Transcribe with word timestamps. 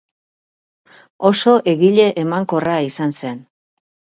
Oso 1.29 1.53
egile 1.73 2.09
emankorra 2.25 2.79
izan 2.89 3.15
zen. 3.21 3.45